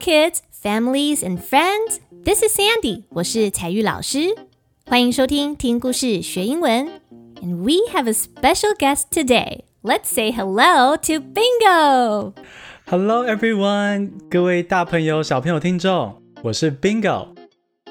[0.00, 2.00] kids, families, and friends.
[2.10, 2.80] This is Sandy.
[2.80, 4.34] Sandy，我是采聿老师，
[4.86, 6.88] 欢迎收听听故事学英文。
[7.42, 9.60] And we have a special guest today.
[9.82, 12.32] Let's say hello to Bingo.
[12.86, 17.28] Hello everyone，各位大朋友、小朋友、听众，我是 Bingo。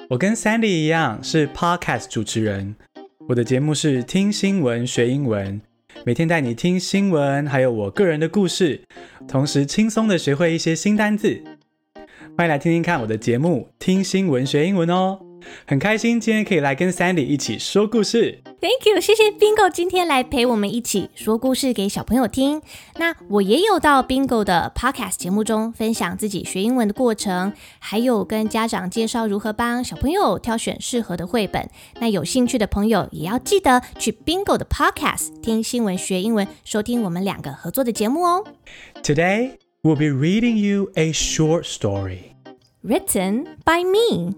[0.09, 2.75] 我跟 Sandy 一样是 Podcast 主持人，
[3.27, 5.61] 我的节目是听新闻学英文。
[6.03, 8.81] 每天带你听新闻，还有我个人的故事，
[9.27, 11.43] 同时轻松的学会一些新单字。
[12.37, 15.19] 欢迎来听听看我的节目，听新闻学英文哦。
[15.65, 18.41] 很开心今天可以来跟 Sandy 一起说故事。
[18.61, 22.61] Thank you，谢谢 Bingo 今天来陪我们一起说故事给小朋友听。
[22.97, 31.69] 那我也有到 Bingo 的 Podcast 节目中分享自己学英文的过程，还有跟家长介绍如何帮小朋友挑选适合的绘本。
[31.99, 38.43] 那有兴趣的朋友也要记得去 Bingo 的 Podcast 听新闻学英文，收听我们两个合作的节目哦。
[39.01, 42.34] Today we'll be reading you a short story.
[42.82, 44.34] Written by me.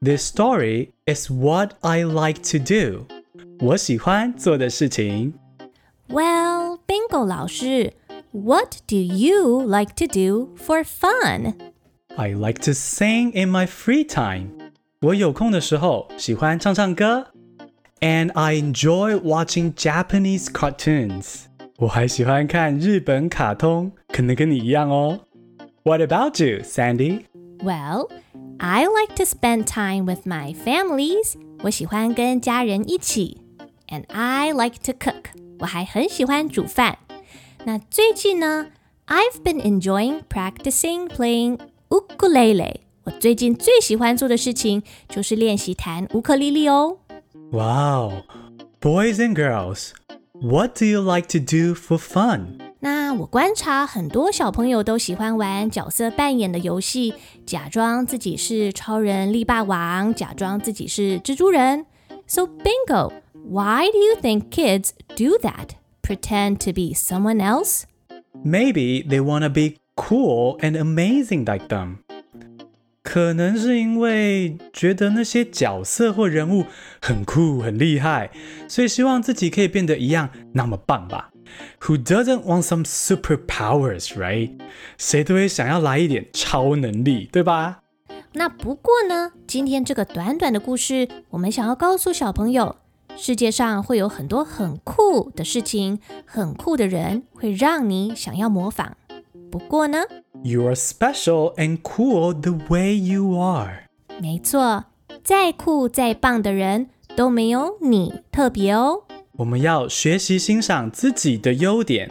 [0.00, 3.06] This story is what I like to do.
[3.60, 5.34] 我喜欢做的事情。
[6.08, 7.92] Well, Bingo 老师，
[8.32, 11.54] What do you like to do for fun?
[12.16, 14.50] I like to sing in my free time.
[15.00, 17.28] 我有空的时候喜欢唱唱歌。
[18.00, 21.46] And I enjoy watching Japanese cartoons.
[21.82, 25.20] 我还喜欢看日本卡通，可能跟你一样哦。
[25.84, 27.24] What about you, Sandy?
[27.60, 28.10] Well,
[28.58, 31.34] I like to spend time with my families.
[31.62, 33.38] 我喜欢跟家人一起。
[33.88, 35.24] And I like to cook.
[35.60, 36.98] 我还很喜欢煮饭。
[37.64, 38.68] 那最近呢，
[39.06, 42.80] I've been enjoying practicing playing ukulele.
[43.04, 46.98] 我最近最喜欢做的事情就是练习弹乌克丽丽哦。
[47.50, 48.24] Wow.
[48.80, 49.92] Boys and girls,
[50.42, 52.58] what do you like to do for fun?
[52.80, 57.14] 那我观察很多小朋友都喜欢玩角色扮演的游戏，
[57.44, 61.86] 假装自己是超人力霸王，假装自己是蜘蛛人。
[62.26, 65.70] So bingo, why do you think kids do that?
[66.02, 67.82] Pretend to be someone else?
[68.44, 71.98] Maybe they want to be cool and amazing like them.
[73.03, 76.65] 可能是因为觉得那些角色或人物
[77.01, 78.31] 很酷、很厉害，
[78.67, 81.29] 所以希望自己可以变得一样那么棒吧。
[81.81, 84.51] Who doesn't want some superpowers, right?
[84.97, 87.81] 谁都会想要来一点超能力，对吧？
[88.31, 92.77] 那不过呢，今天这个短短的故事，我们想要告诉小朋友，
[93.15, 98.97] 世界上会有很多很酷的事情，很酷的人会让你想要模仿。
[99.52, 99.98] 不过呢，
[100.42, 103.84] You are special and cool the way you are.
[104.20, 104.84] 没错，
[105.22, 109.04] 再酷再棒的人都没有你特别哦。
[109.36, 112.10] 我们要学习欣赏自己的优点，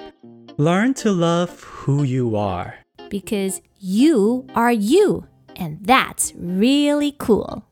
[0.58, 1.50] Learn to love
[1.86, 2.76] who you are.
[3.10, 5.24] Because you are you,
[5.56, 7.64] and that's really cool.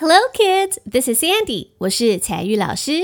[0.00, 0.78] Hello, kids.
[0.88, 1.70] This is Sandy.
[1.78, 3.02] 我是彩玉老师。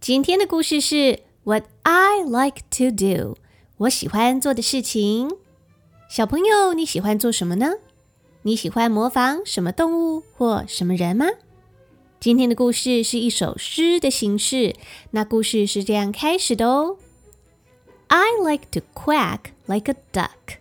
[0.00, 3.36] 今天的故事是 What I like to do.
[3.76, 5.30] 我喜欢做的事情。
[6.08, 7.74] 小朋友，你喜欢做什么呢？
[8.44, 11.26] 你喜欢模仿什么动物或什么人吗？
[12.18, 14.74] 今天的故事是一首诗的形式。
[15.10, 16.96] 那故事是这样开始的哦。
[18.06, 20.60] I like to quack like a duck。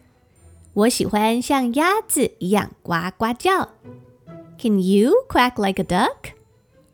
[0.73, 3.69] 我喜欢像鸭子一样呱呱叫。
[4.64, 6.32] Can you quack like a duck?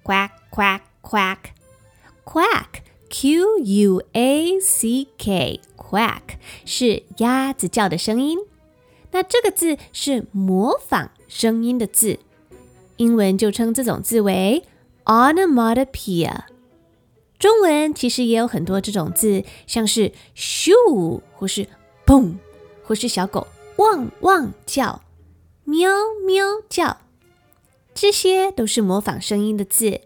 [0.04, 1.38] Quack, quack, quack.
[2.24, 6.22] Quack, Q U A C K, quack
[6.64, 8.38] 是鸭子叫的声音。
[9.12, 12.18] 那这个字是模仿声音的字，
[12.96, 14.64] 英文就称这种字为
[15.04, 16.40] onomatopoeia。
[17.38, 21.68] 中文其实也有很多这种字，像是咻，或是
[22.04, 22.34] 砰，
[22.82, 23.46] 或是小狗
[23.76, 25.02] 汪汪叫、
[25.64, 25.90] 喵
[26.26, 26.96] 喵叫。
[28.01, 30.01] 这些都是模仿声音的字。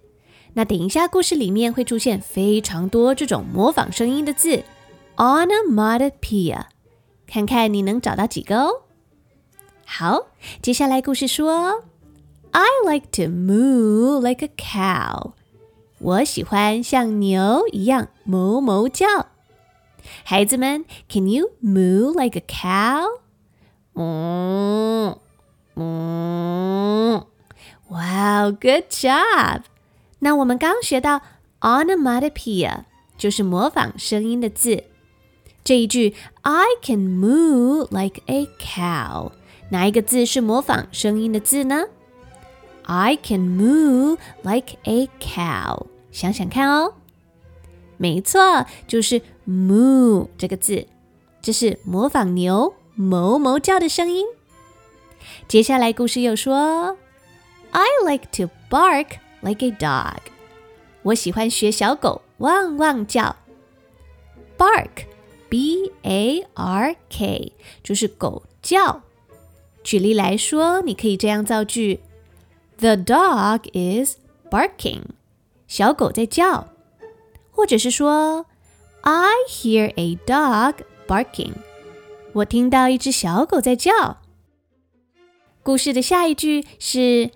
[0.56, 4.66] 那等一下故事里面会出现非常多这种模仿声音的字
[5.16, 6.66] ，onomatopoeia，
[7.26, 8.82] 看看你能找到几个哦。
[9.86, 10.28] 好，
[10.62, 11.86] 接下来故事说
[12.52, 15.32] ，I like to moo like a cow。
[16.00, 19.28] 我喜欢像牛一样哞哞叫。
[20.26, 23.06] 孩子们，Can you moo like a cow？
[23.94, 25.18] 嗯
[25.76, 27.26] 嗯。
[27.88, 29.62] Wow, good job！
[30.20, 31.22] 那我们刚学到
[31.62, 32.86] onomatopoeia，
[33.16, 34.84] 就是模仿声音的字。
[35.64, 39.32] 这一句 I can moo like a cow，
[39.70, 41.86] 哪一个字是模仿声音的字呢
[42.84, 45.86] I can moo like a cow。
[46.12, 46.94] 想想看哦，
[47.98, 50.88] 没错，就是 moo 这个字，
[51.42, 54.26] 这是模仿牛哞哞叫的声音。
[55.48, 56.98] 接下来故事又说
[57.75, 60.19] ，I like to bark like a dog。
[61.03, 63.37] 我喜欢学小狗汪汪叫。
[64.59, 67.53] Bark，b a r k，
[67.83, 69.03] 就是狗叫。
[69.83, 72.01] 举例来说，你可以这样造句：
[72.79, 74.17] The dog is
[74.51, 75.03] barking。
[75.67, 76.69] 小狗在叫。
[77.51, 78.47] 或者是说，
[79.01, 80.75] I hear a dog
[81.07, 81.53] barking。
[82.33, 84.19] 我听到一只小狗在叫。
[85.63, 87.31] 故事的下一句是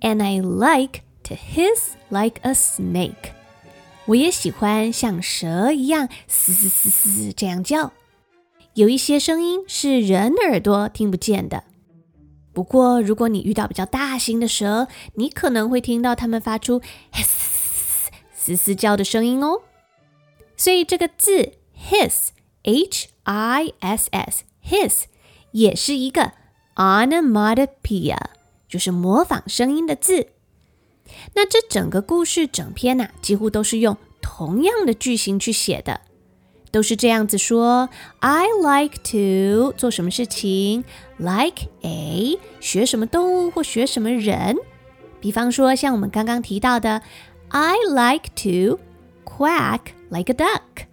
[0.00, 3.32] ，And I like to hiss like a snake。
[4.06, 7.92] 我也喜欢像蛇一样嘶嘶嘶嘶这样叫。
[8.74, 11.64] 有一些声音是人耳朵听不见的，
[12.52, 16.80] 不过如果你遇到比较大型的蛇，你可能会听到它们发出
[17.12, 19.62] 嘶嘶嘶嘶叫的声音哦。
[20.56, 21.54] 所以这个字
[21.90, 25.04] hiss，h i s s，hiss
[25.52, 26.32] 也是一个。
[26.76, 28.18] onomatopoeia
[28.68, 30.28] 就是模仿声音的字。
[31.34, 36.00] 那这整个故事整篇呐，几乎都是用同样的句型去写的，
[36.72, 40.84] 都是这样子说：I like to 做什么事情
[41.16, 44.56] ，like a 学什么动物或学什么人。
[45.20, 47.02] 比方说，像我们刚刚提到的
[47.48, 48.80] ，I like to
[49.24, 49.80] quack
[50.10, 50.86] like a duck，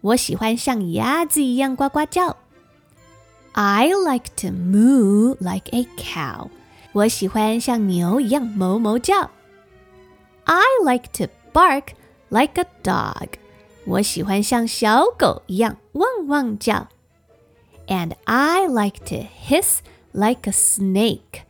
[0.00, 2.36] 我喜欢像鸭子一样呱呱叫。
[3.52, 6.50] I like to moo like a cow.
[6.92, 9.30] 我喜欢像牛一样哞哞叫。
[10.44, 11.92] I like to bark
[12.28, 13.28] like a dog。
[13.86, 16.88] 我喜欢像小狗一样汪汪叫。
[17.86, 19.78] And I like to hiss
[20.12, 21.42] like a snake。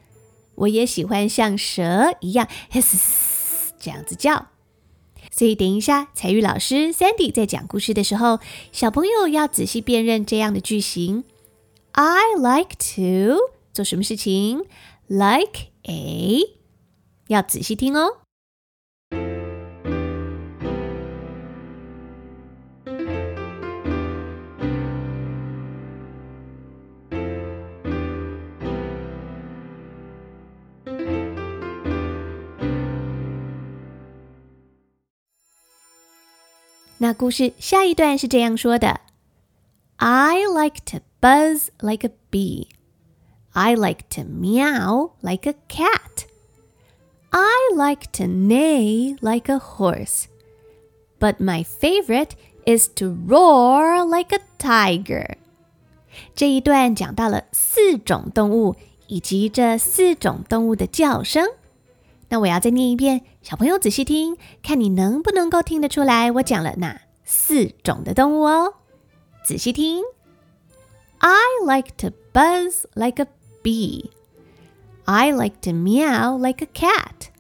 [0.57, 4.49] 我也喜欢像蛇一样 hiss 这样子叫。
[5.31, 8.41] 所以，等一下，采聿老师 Sandy 在讲故事的时候，
[8.73, 11.25] 小朋友要仔细辨认这样的句型。
[11.93, 13.39] I like to
[13.73, 14.67] 做什么事情
[15.11, 16.39] ？Like a
[17.27, 18.19] 要仔细听哦。
[36.99, 39.01] 那故事下一段是这样说的
[39.97, 42.69] ：I like to buzz like a bee.
[43.54, 46.26] I like to meow like a cat.
[47.32, 50.26] I like to neigh like a horse.
[51.20, 52.32] But my favorite
[52.66, 55.36] is to roar like a tiger.
[56.36, 58.76] 这一段讲到了四种动物
[59.08, 61.48] 以及这四种动物的叫声。
[62.30, 68.74] 那我要再念一遍，小朋友仔细听，看你能不能够听得出来我讲了哪四种的动物哦。
[69.46, 70.04] 仔细听。
[71.20, 73.28] I like to buzz like a
[73.63, 74.11] bee.
[75.07, 77.31] I like to meow like a cat.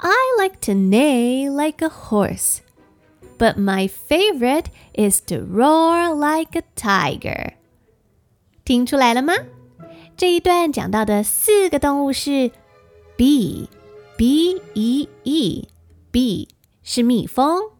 [0.00, 2.62] I like to neigh like a horse.
[3.38, 7.54] But my favorite is to roar like a tiger.
[8.64, 9.34] 听出来了吗？
[10.16, 12.50] 这一段讲到的四个动物是
[13.16, 13.68] b
[14.16, 15.68] b e e
[16.10, 16.48] b
[16.82, 17.70] 是蜜蜂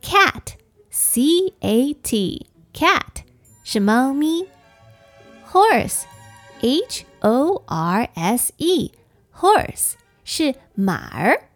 [0.00, 0.54] ，cat
[0.90, 3.24] c a t cat
[3.64, 4.46] 是猫咪
[5.50, 6.02] ，horse
[6.61, 9.93] ，horse，h o r s e，horse
[10.23, 11.49] 是马儿，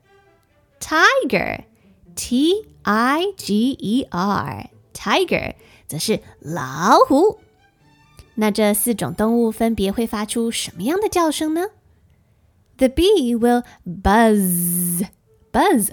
[0.80, 5.56] tiger，t i g e r，tiger
[5.88, 7.40] 则是老虎。
[8.36, 11.68] 那这四种动物分别会发出什么样的叫声呢？
[12.78, 15.04] The bee will buzz，buzz，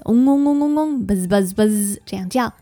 [0.04, 2.54] 嗡嗡嗡嗡嗡，buzz buzz buzz，这样叫。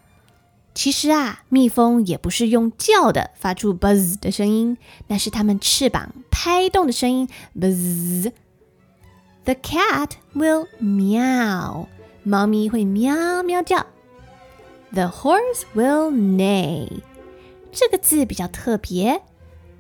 [0.75, 11.87] 其实啊，蜜蜂也不是用叫的发出 buzz 的声音，那是它们翅膀拍动的声音 buzz。The cat will meow，
[12.25, 13.87] 猫咪会喵喵叫。
[14.93, 17.01] The horse will neigh，
[17.73, 19.23] 这个字比较特别，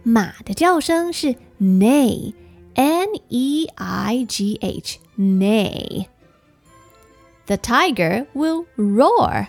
[0.03, 9.49] 马的叫声是 neigh，n e i g h，neigh。The tiger will roar。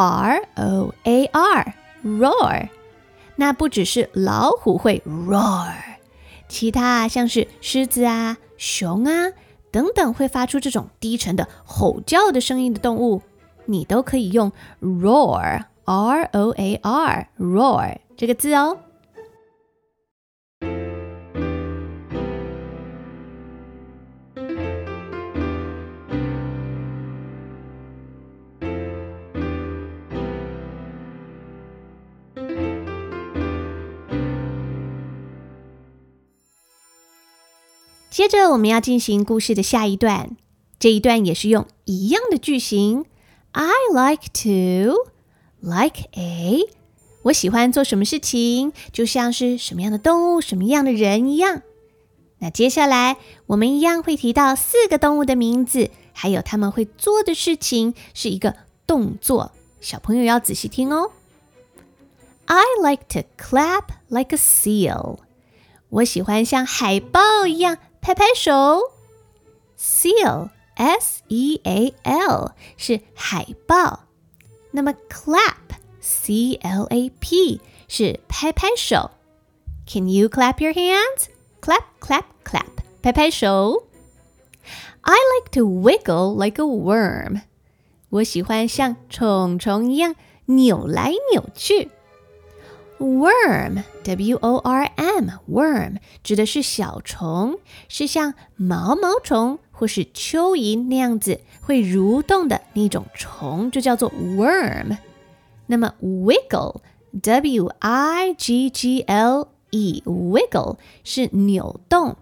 [0.00, 2.70] R O A R roar，
[3.36, 5.74] 那不只是老虎会 roar，
[6.48, 9.32] 其他像是狮子啊、熊啊
[9.70, 13.20] 等等会发出这种低沉的吼叫的声音的动物，
[13.66, 18.78] 你都可以用 roar R O A R roar 这个字哦。
[38.20, 40.36] 接着，我们要进行故事的下一段。
[40.78, 43.06] 这一段也是用一样的句型。
[43.52, 45.06] I like to
[45.58, 46.68] like a，
[47.22, 51.62] 我喜欢做什么事情，就像是什么样的动物、什么样的人一样。
[52.40, 58.54] 那接下来我们一样会提到四个动物的名字，还有他们会做的事情是一个
[58.86, 59.52] 动作。
[59.80, 61.10] 小朋友要仔细听哦。
[62.44, 65.20] I like to clap like a seal。
[65.88, 67.78] 我喜欢像海豹一样。
[68.01, 68.91] 拍拍手，
[69.77, 74.05] seal，s e a l 是海豹。
[74.71, 79.11] 那么 clap，c l a p 是拍拍手。
[79.87, 81.27] Can you clap your hands?
[81.61, 82.65] Clap, clap, clap，
[83.01, 83.87] 拍拍手。
[85.01, 87.41] I like to wiggle like a worm。
[88.09, 90.15] 我喜欢像虫虫一样
[90.45, 91.91] 扭来扭去。
[92.99, 104.97] Worm, W O R M, worm 指的是小虫，是像毛毛虫或是蚯蚓那样子会蠕动的那种虫，就叫做 worm。
[105.67, 106.77] 那么 wiggle,
[107.21, 112.15] W I G G L E, wiggle 是扭动。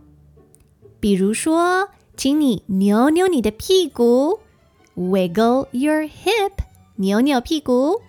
[0.99, 4.39] 比如说，请你扭扭你的屁股，
[4.95, 6.53] wiggle your hip，
[6.95, 8.01] 扭扭屁股。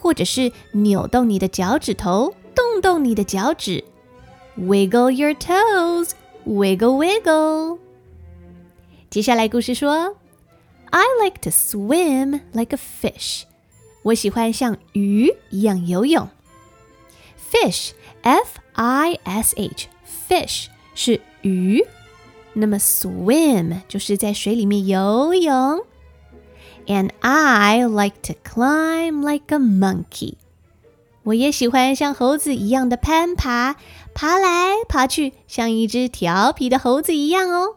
[0.00, 3.84] 或者是扭动你的脚趾头，动动你的脚趾，
[4.58, 7.78] wiggle your toes，wiggle wiggle。
[9.10, 10.16] 接下来故事说，
[10.90, 13.42] I like to swim like a fish。
[14.02, 16.28] 我喜欢像鱼一样游泳。
[17.50, 21.84] Fish，F I S H，fish 是鱼。
[22.52, 25.84] 那么 swim 就是在水里面游泳。
[26.90, 30.34] And I like to climb like a monkey。
[31.24, 33.76] 我也喜欢像猴子一样的攀爬，
[34.14, 37.76] 爬来爬去，像一只调皮的猴子一样哦。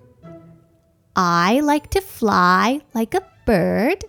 [1.20, 4.04] I like to fly like a bird,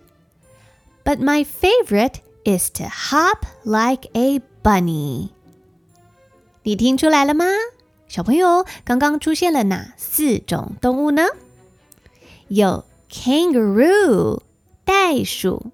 [1.04, 5.30] but my favorite is to hop like a bunny.
[6.62, 7.46] 你听出来了吗？
[8.08, 11.24] 小朋友，刚刚出现了哪四种动物呢？
[12.48, 14.40] 有 kangaroo
[14.84, 15.72] 袋鼠，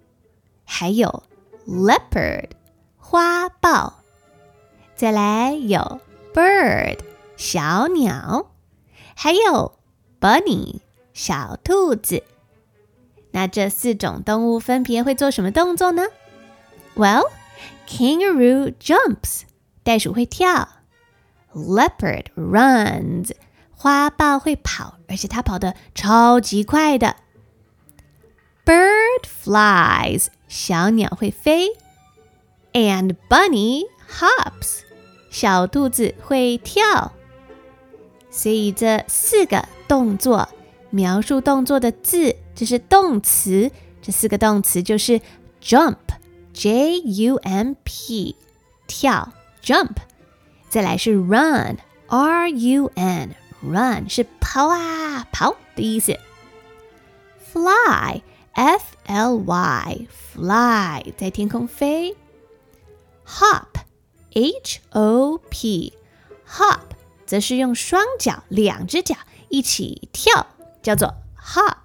[0.65, 1.25] 还有
[1.67, 2.51] leopard
[2.97, 4.01] 花豹，
[4.97, 6.01] 再来有
[6.33, 6.99] bird
[7.37, 8.51] 小鸟，
[9.17, 9.79] 还有
[10.21, 10.81] bunny
[11.22, 12.24] 小兔子，
[13.32, 16.04] 那这四种动物分别会做什么动作呢
[16.96, 17.30] ？Well,
[17.86, 19.42] kangaroo jumps，
[19.84, 20.70] 袋鼠会跳
[21.54, 23.32] ；leopard runs，
[23.72, 27.18] 花豹会跑，而且它跑得超级快的
[28.64, 31.68] ；bird flies，小鸟会飞
[32.72, 34.84] ；and bunny hops，
[35.30, 37.12] 小兔子会跳。
[38.32, 40.48] 所以这四个动作。
[40.90, 43.72] 描述动作的字，这是动词。
[44.02, 45.22] 这四个动词就是
[45.62, 48.36] jump，j u m p，
[48.88, 49.32] 跳
[49.64, 49.98] ，jump。
[50.70, 56.18] 再来是 run，r u n，run 是跑啊跑的意思。
[57.52, 62.16] fly，f l y，fly 在天空飞。
[63.28, 66.80] hop，h o p，hop
[67.26, 69.16] 则是用双脚，两只脚
[69.50, 70.48] 一起跳。
[70.90, 71.76] 叫做 hop。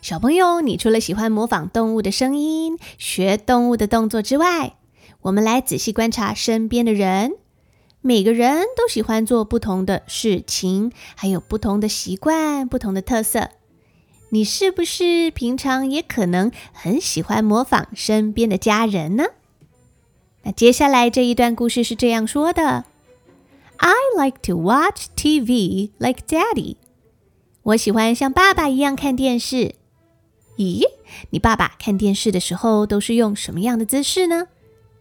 [0.00, 4.76] 小朋友，你除了喜欢模仿动物的声音、学动物的动作之外，
[5.20, 7.41] 我们来仔细观察身边的人。
[8.04, 13.50] 每个人都喜欢做不同的事情，还有不同的习惯、不同的特色。
[14.30, 19.26] 你是不是平常也可能很喜欢模仿身边的家人呢？
[20.42, 22.84] 那接下来这一段故事是这样说的
[23.76, 26.76] ：I like to watch TV like Daddy。
[27.62, 29.76] 我喜欢像爸爸一样看电视。
[30.56, 30.82] 咦，
[31.30, 34.48] 你爸爸看电视的时候都是用什么样的姿势呢？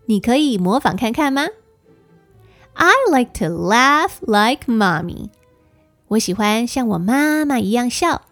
[0.06, 1.48] 你可以模仿看看吗
[2.74, 5.30] ？I like to laugh like mommy。
[6.10, 8.24] 我喜欢像我妈妈一样笑。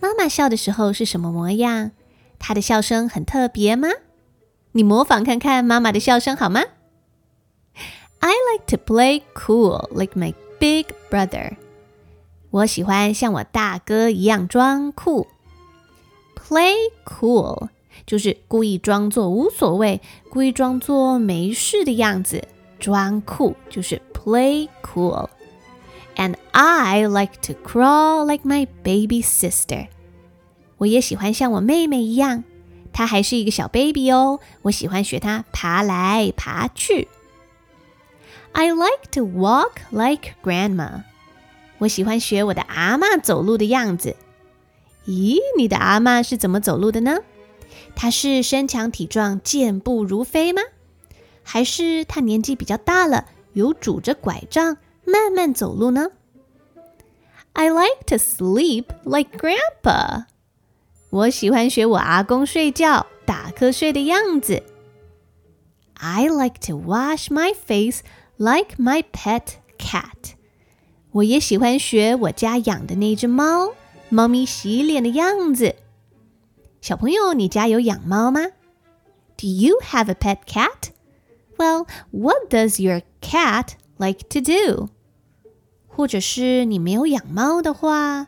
[0.00, 1.92] 妈妈笑的时候是什么模样？
[2.38, 3.88] 她的笑声很特别吗？
[4.72, 6.62] 你模仿看看妈妈的笑声好吗
[8.18, 11.56] ？I like to play cool like my big brother。
[12.50, 15.26] 我喜欢像我大哥一样装酷。
[16.36, 16.74] Play
[17.04, 17.68] cool
[18.06, 20.00] 就是故意装作无所谓，
[20.30, 22.46] 故意装作没事的样子，
[22.79, 29.87] 装酷就是 play cool。And I like to crawl like my baby sister。
[30.77, 32.43] 我也喜欢像我妹妹一样，
[32.91, 34.39] 她还是一个小 baby 哦。
[34.63, 37.07] 我喜欢学她爬来爬去。
[38.53, 41.03] I like to walk like grandma。
[41.77, 44.15] 我喜欢学我的阿妈走路的样子。
[45.07, 47.19] 咦，你的阿妈是怎么走路的呢？
[47.95, 50.61] 她是身强体壮、健步如飞吗？
[51.45, 56.11] 还是她年纪比较大了，有拄着拐杖慢慢走路呢？
[57.53, 60.25] I like to sleep like Grandpa。
[61.09, 64.63] 我喜欢学我阿公睡觉、打瞌睡的样子。
[65.95, 67.99] I like to wash my face
[68.37, 70.35] like my pet cat。
[71.11, 73.73] 我也喜欢学我家养的那只猫。
[74.07, 75.75] 猫咪洗脸的样子。
[76.81, 78.41] 小朋友，你家有养猫吗？
[79.37, 80.91] Do you have a pet cat?
[81.57, 84.89] Well, what does your cat like to do?
[85.87, 88.27] 或者是你没有养猫的话，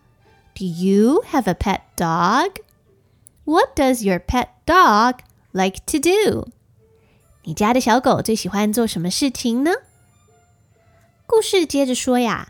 [0.55, 2.57] Do you have a pet dog?
[3.45, 5.19] What does your pet dog
[5.51, 6.47] like to do?
[7.43, 9.71] 你家的小狗最喜欢做什么事情呢？
[11.25, 12.49] 故事接着说呀。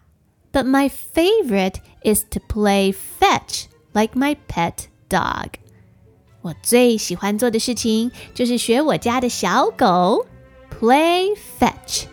[0.53, 5.53] but my favorite is to play fetch like my pet dog.
[6.41, 10.27] 我最喜欢做的事情就是学我家的小狗
[10.78, 12.04] Play fetch.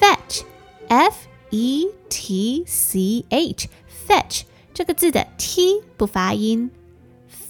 [0.00, 0.42] Fetch,
[0.88, 3.68] F E T C H,
[4.08, 4.42] fetch
[4.74, 6.70] 这个字的 T 不发音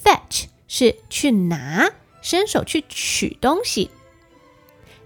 [0.03, 3.89] ，fetch 是去拿，伸手去取东西。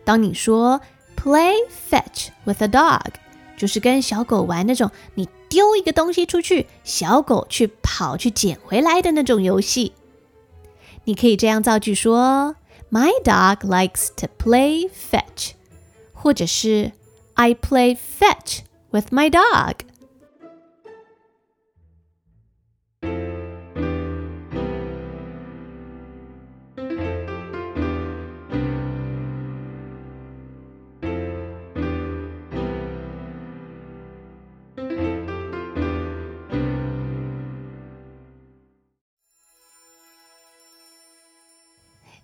[0.03, 0.81] 当你说
[1.15, 1.55] play
[1.89, 3.13] fetch with a dog，
[3.57, 9.93] 就是跟小狗玩那种，你丢一个东西出去，小狗去跑去捡回来的那种游戏。
[11.05, 12.55] 你可以这样造句说
[12.90, 15.52] ：My dog likes to play fetch，
[16.12, 16.92] 或者是
[17.34, 18.60] I play fetch
[18.90, 19.80] with my dog。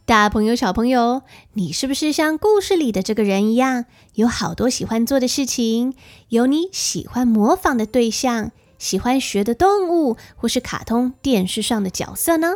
[0.08, 5.96] 大朋友、小朋友，你是不是像故事里的这个人一样，有好多喜欢做的事情，
[6.30, 12.54] 有你喜欢模仿的对象，喜欢学的动物，或是卡通电视上的角色呢？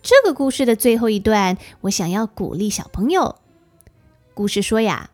[0.00, 3.34] 这个故事的最后一段，我想要鼓励小朋友。
[4.32, 5.10] 故事说呀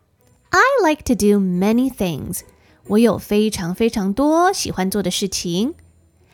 [0.51, 2.41] ：“I like to do many things。”
[2.89, 5.75] 我有非常非常多喜欢做的事情。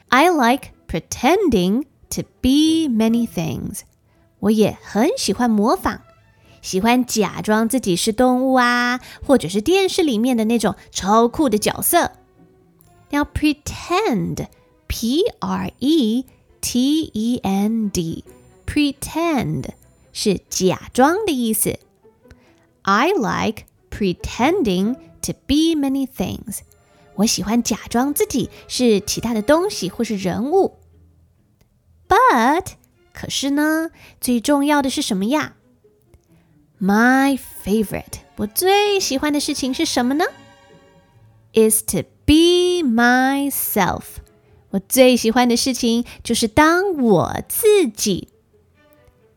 [0.08, 3.82] I like pretending to be many things。
[4.39, 5.99] 我也很喜欢模仿，
[6.61, 12.11] 喜欢假装自己是动物啊，或者是电视里面的那种超酷的角色。
[13.11, 14.47] Now pretend,
[14.87, 16.25] P R E
[16.61, 18.23] T E N D,
[18.65, 19.65] pretend
[20.13, 21.79] 是假装的意思。
[22.83, 26.59] I like pretending to be many things。
[27.15, 30.77] 我喜欢假装自己是其他的东西或是人物。
[32.07, 32.67] But
[33.16, 35.54] 可是呢，最重要的是什么呀
[36.78, 40.26] ？My favorite，我最喜欢的事情是什么呢
[41.54, 44.02] ？Is to be myself。
[44.68, 48.28] 我最喜欢的事情就是当我自己。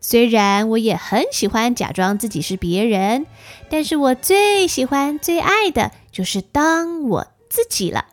[0.02, 3.28] 虽然我也很喜欢假装自己是别人，
[3.70, 8.08] 但是我最喜欢、最爱的就是当我自己了。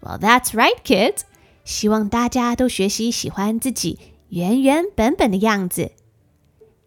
[0.00, 1.20] Well, that's right, kids。
[1.64, 4.00] 希望大家都学习喜欢自己。
[4.32, 5.92] 原原本本的样子。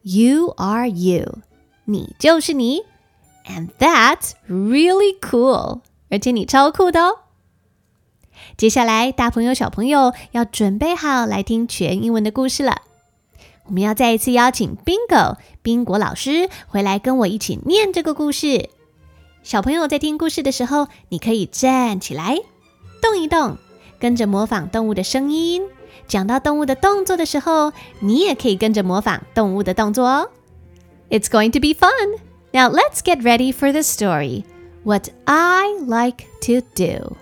[0.01, 1.41] You are you，
[1.83, 2.81] 你就是你
[3.45, 5.81] And that's really cool.
[6.09, 7.19] 而且你超酷的哦。
[8.57, 12.81] 接下来，大朋友、小朋友要准备好来听全英文的故事了。
[13.65, 18.71] 我们要再一次邀请 Bingo 宾果老师回来跟我一起念这个故事。
[19.43, 22.39] 小朋友在听故事的时候，你可以站起来，
[23.03, 23.59] 动一动，
[23.99, 25.61] 跟着模仿动物的声音。
[26.06, 30.30] 讲到动物的动作的时候，你也可以跟着模仿动物的动作哦。
[31.10, 32.18] It's going to be fun.
[32.52, 34.44] Now let's get ready for the story.
[34.82, 37.16] What I like to do.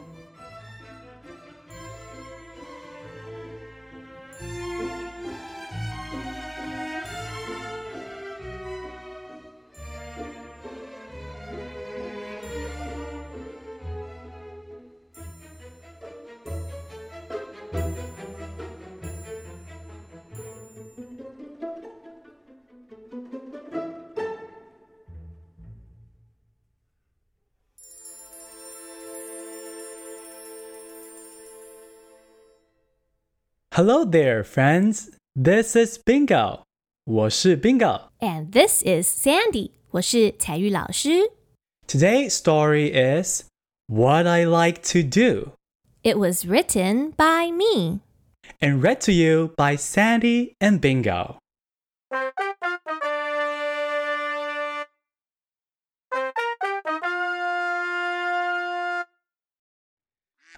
[33.76, 35.10] Hello there, friends.
[35.36, 36.62] This is Bingo.
[37.06, 38.02] 我是 Bingo.
[38.20, 39.72] And this is Sandy.
[39.90, 41.32] 我是采聿老师.
[41.88, 43.46] Today's story is
[43.88, 45.54] What I Like to Do.
[46.04, 48.02] It was written by me
[48.62, 51.40] and read to you by Sandy and Bingo.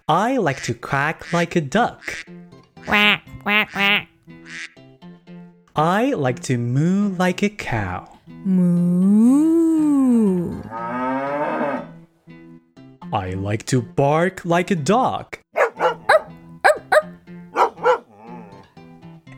[0.06, 2.26] I like to quack like a duck.
[2.86, 4.08] Quack, quack, quack.
[5.76, 8.20] I like to moo like a cow.
[8.46, 9.86] Moo.
[13.12, 15.38] I like to bark like a dog.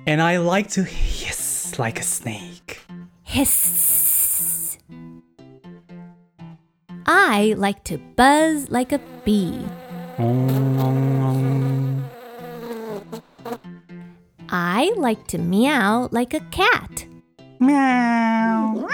[0.05, 2.81] And I like to hiss like a snake.
[3.23, 4.77] Hiss.
[7.05, 9.65] I like to buzz like a bee.
[14.59, 17.05] I like to meow like a cat.
[17.59, 18.87] Meow.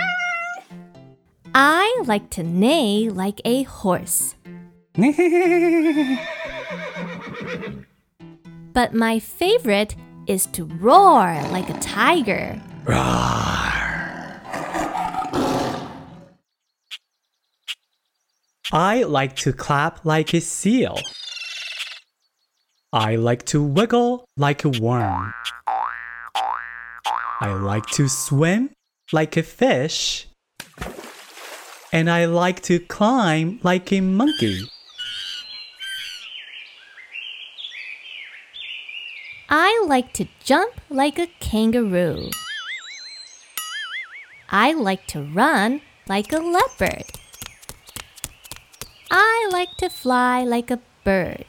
[1.55, 4.35] I like to neigh like a horse.
[8.73, 9.95] But my favorite
[10.27, 12.59] is to roar like a tiger.
[18.73, 20.97] I like to clap like a seal.
[22.95, 25.33] I like to wiggle like a worm.
[27.41, 28.69] I like to swim
[29.11, 30.27] like a fish.
[31.91, 34.69] And I like to climb like a monkey.
[39.49, 42.29] I like to jump like a kangaroo.
[44.51, 47.05] I like to run like a leopard.
[49.09, 51.45] I like to fly like a bird.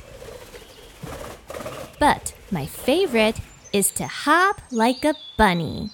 [1.99, 3.37] But my favorite
[3.73, 5.91] is to hop like a bunny.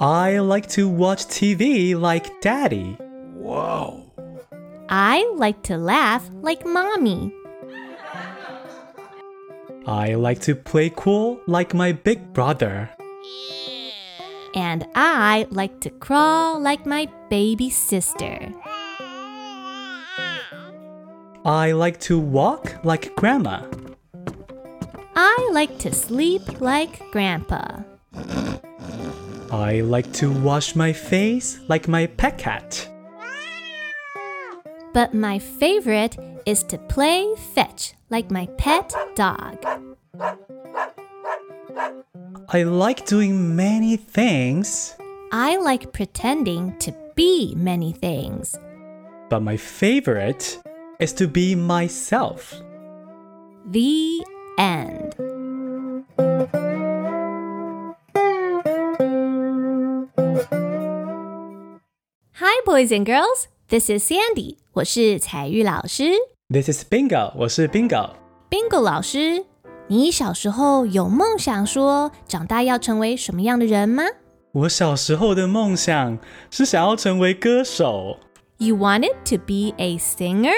[0.00, 2.96] I like to watch TV like daddy.
[3.34, 4.04] Whoa.
[4.88, 7.32] I like to laugh like mommy.
[9.86, 12.90] I like to play cool like my big brother.
[14.54, 18.52] And I like to crawl like my baby sister.
[21.44, 23.62] I like to walk like grandma.
[25.14, 27.82] I like to sleep like grandpa.
[29.52, 32.88] I like to wash my face like my pet cat.
[34.94, 39.58] But my favorite is to play fetch like my pet dog.
[42.48, 44.96] I like doing many things,
[45.32, 48.56] I like pretending to be many things.
[49.28, 50.58] but my favorite
[50.98, 52.54] is to be myself.
[53.70, 54.24] The
[54.58, 55.14] end.
[62.34, 63.48] Hi, boys and girls.
[63.68, 64.56] This is Sandy.
[64.72, 66.12] 我是采聿老师.
[66.48, 68.10] This is Bingo，我是 Bingo。
[68.50, 69.46] Bingo 老师，
[69.88, 74.04] 你小时候有梦想说长大要成为什么样的人吗？
[74.52, 76.18] 我小时候的梦想
[76.50, 78.18] 是想要成为歌手。
[78.58, 80.52] You wanted to be a singer?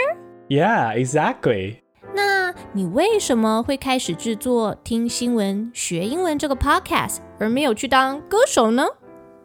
[0.48, 1.78] Yeah, exactly.
[2.14, 8.84] 那你为什么会开始制作听新闻学英文这个 podcast，而没有去当歌手呢？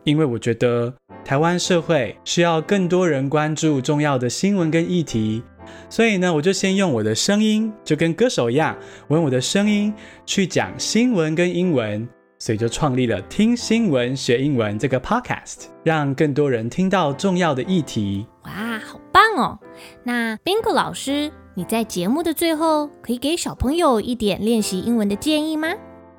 [0.04, 0.94] 因为我觉得
[1.26, 5.42] 台湾社会需要更多人关注重要的新闻跟议题，
[5.90, 9.92] 所以呢，我就先用我的声音，就跟歌手一样，我用我的声音
[10.28, 18.28] 去讲新闻跟英文，所以就创立了听新闻学英文这个 podcast，让更多人听到重要的议题。
[18.44, 19.60] 哇，好棒哦！
[20.04, 25.68] 那 Bingo 老师，你在节目的最后可以给小朋友一点练习英文的建议吗？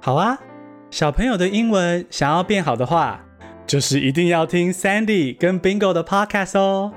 [0.01, 0.39] 好啊，
[0.91, 3.21] 小朋友的英文想要变好的话，
[3.67, 6.93] 就是一定要听 Sandy 跟 Bingo 的 podcast 哦。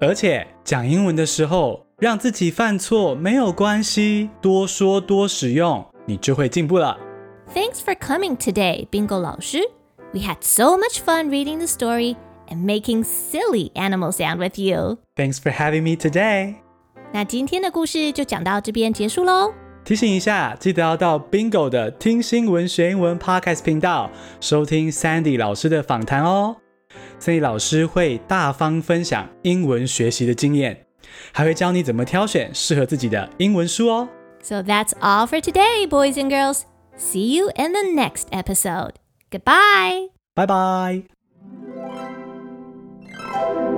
[0.00, 6.96] 而且讲英文的时候，让自己犯错没有关系，多说多使用，你就会进步了。
[7.52, 9.58] Thanks for coming today, Bingo 老师。
[10.12, 12.16] We had so much fun reading the story
[12.47, 14.97] and making silly animal sound with you.
[15.15, 16.55] Thanks for having me today.
[17.11, 19.53] 那今天的故事就讲到这边结束喽。
[19.85, 24.09] 提醒一下，记得要到 Bingo 的听新闻学英文 Podcast 频道
[24.39, 26.55] 收听 Sandy 老师的访谈哦。
[27.19, 30.85] Sandy 老师会大方分享英文学习的经验，
[31.33, 34.07] 还会教你怎么挑选适合自己的英文书哦。
[34.41, 36.61] So that's all for today, boys and girls.
[36.97, 38.93] See you in the next episode.
[39.29, 40.09] Goodbye.
[40.35, 41.16] Bye bye.
[43.28, 43.68] Música